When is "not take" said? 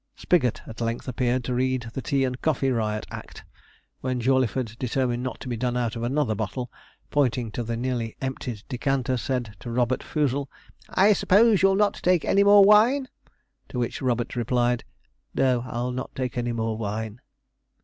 11.75-12.25, 15.91-16.35